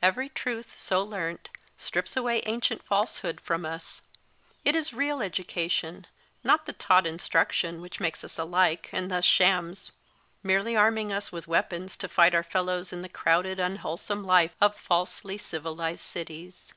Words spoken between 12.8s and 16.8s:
in the crowded, unwholesome life of falsely civilised cities.